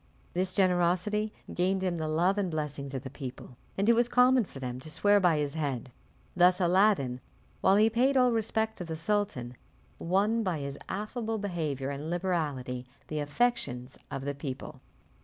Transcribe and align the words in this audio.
This 0.33 0.55
generosity 0.55 1.31
gained 1.53 1.83
him 1.83 1.97
the 1.97 2.07
love 2.07 2.39
and 2.39 2.49
blessings 2.49 2.95
of 2.95 3.03
the 3.03 3.11
people, 3.11 3.55
and 3.77 3.87
it 3.87 3.93
was 3.93 4.09
common 4.09 4.45
for 4.45 4.57
them 4.59 4.79
to 4.79 4.89
swear 4.89 5.19
by 5.19 5.37
his 5.37 5.53
head. 5.53 5.91
Thus 6.35 6.59
Aladdin, 6.59 7.21
while 7.61 7.75
he 7.75 7.87
paid 7.87 8.17
all 8.17 8.31
respect 8.31 8.79
to 8.79 8.83
the 8.83 8.95
sultan, 8.95 9.55
won 9.99 10.41
by 10.41 10.57
his 10.57 10.79
affable 10.89 11.37
behaviour 11.37 11.91
and 11.91 12.09
liberality 12.09 12.87
the 13.09 13.19
affections 13.19 13.99
of 14.09 14.25
the 14.25 14.33
people. 14.33 14.81